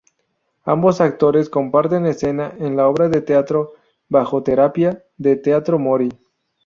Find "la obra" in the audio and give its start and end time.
2.75-3.07